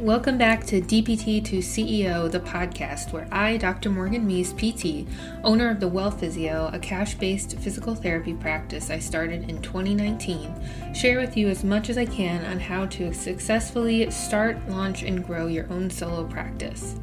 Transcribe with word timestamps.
Welcome 0.00 0.38
back 0.38 0.64
to 0.68 0.80
DPT 0.80 1.44
to 1.44 1.58
CEO, 1.58 2.30
the 2.30 2.40
podcast 2.40 3.12
where 3.12 3.28
I, 3.30 3.58
Dr. 3.58 3.90
Morgan 3.90 4.26
Meese, 4.26 4.54
PT, 4.56 5.06
owner 5.44 5.68
of 5.68 5.78
the 5.78 5.88
Well 5.88 6.10
Physio, 6.10 6.70
a 6.72 6.78
cash 6.78 7.16
based 7.16 7.58
physical 7.58 7.94
therapy 7.94 8.32
practice 8.32 8.88
I 8.88 8.98
started 8.98 9.50
in 9.50 9.60
2019, 9.60 10.94
share 10.94 11.20
with 11.20 11.36
you 11.36 11.48
as 11.48 11.64
much 11.64 11.90
as 11.90 11.98
I 11.98 12.06
can 12.06 12.46
on 12.46 12.58
how 12.58 12.86
to 12.86 13.12
successfully 13.12 14.10
start, 14.10 14.56
launch, 14.70 15.02
and 15.02 15.22
grow 15.22 15.48
your 15.48 15.70
own 15.70 15.90
solo 15.90 16.24
practice. 16.26 16.96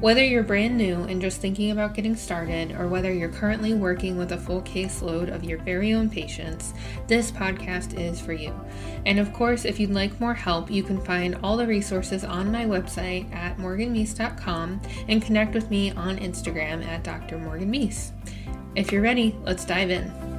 Whether 0.00 0.24
you're 0.24 0.42
brand 0.42 0.78
new 0.78 1.02
and 1.02 1.20
just 1.20 1.42
thinking 1.42 1.72
about 1.72 1.92
getting 1.92 2.16
started, 2.16 2.72
or 2.72 2.88
whether 2.88 3.12
you're 3.12 3.28
currently 3.28 3.74
working 3.74 4.16
with 4.16 4.32
a 4.32 4.38
full 4.38 4.62
caseload 4.62 5.30
of 5.30 5.44
your 5.44 5.58
very 5.58 5.92
own 5.92 6.08
patients, 6.08 6.72
this 7.06 7.30
podcast 7.30 8.00
is 8.00 8.18
for 8.18 8.32
you. 8.32 8.58
And 9.04 9.18
of 9.18 9.30
course, 9.34 9.66
if 9.66 9.78
you'd 9.78 9.90
like 9.90 10.18
more 10.18 10.32
help, 10.32 10.70
you 10.70 10.82
can 10.82 10.98
find 11.02 11.36
all 11.42 11.58
the 11.58 11.66
resources 11.66 12.24
on 12.24 12.50
my 12.50 12.64
website 12.64 13.30
at 13.34 13.58
morganmeese.com 13.58 14.80
and 15.08 15.22
connect 15.22 15.52
with 15.52 15.70
me 15.70 15.90
on 15.90 16.16
Instagram 16.16 16.82
at 16.86 17.04
Dr. 17.04 17.36
Morgan 17.36 17.70
Meese. 17.70 18.12
If 18.76 18.92
you're 18.92 19.02
ready, 19.02 19.36
let's 19.44 19.66
dive 19.66 19.90
in. 19.90 20.29